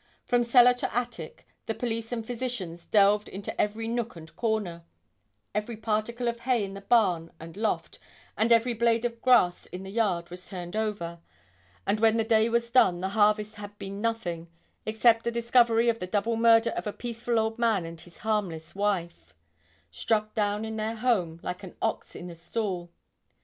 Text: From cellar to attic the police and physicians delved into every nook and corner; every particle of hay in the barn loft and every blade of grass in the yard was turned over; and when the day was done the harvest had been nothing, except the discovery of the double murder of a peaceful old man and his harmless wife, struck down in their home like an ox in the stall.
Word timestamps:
From 0.25 0.41
cellar 0.41 0.73
to 0.73 0.91
attic 0.95 1.45
the 1.67 1.75
police 1.75 2.11
and 2.11 2.25
physicians 2.25 2.85
delved 2.85 3.27
into 3.29 3.61
every 3.61 3.87
nook 3.87 4.15
and 4.15 4.35
corner; 4.35 4.83
every 5.53 5.77
particle 5.77 6.27
of 6.27 6.39
hay 6.39 6.63
in 6.63 6.73
the 6.73 6.81
barn 6.81 7.31
loft 7.53 7.99
and 8.35 8.51
every 8.51 8.73
blade 8.73 9.05
of 9.05 9.21
grass 9.21 9.67
in 9.67 9.83
the 9.83 9.91
yard 9.91 10.31
was 10.31 10.49
turned 10.49 10.75
over; 10.75 11.19
and 11.85 11.99
when 11.99 12.17
the 12.17 12.23
day 12.23 12.49
was 12.49 12.71
done 12.71 12.99
the 12.99 13.09
harvest 13.09 13.57
had 13.57 13.77
been 13.77 14.01
nothing, 14.01 14.47
except 14.87 15.23
the 15.23 15.29
discovery 15.29 15.87
of 15.87 15.99
the 15.99 16.07
double 16.07 16.35
murder 16.35 16.71
of 16.71 16.87
a 16.87 16.93
peaceful 16.93 17.37
old 17.37 17.59
man 17.59 17.85
and 17.85 18.01
his 18.01 18.17
harmless 18.25 18.73
wife, 18.73 19.35
struck 19.91 20.33
down 20.33 20.65
in 20.65 20.77
their 20.77 20.95
home 20.95 21.39
like 21.43 21.61
an 21.61 21.75
ox 21.79 22.15
in 22.15 22.25
the 22.25 22.33
stall. 22.33 22.89